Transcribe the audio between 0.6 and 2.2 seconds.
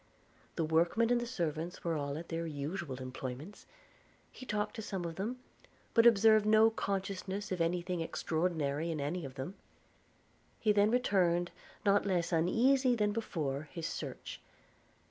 workmen and servants were all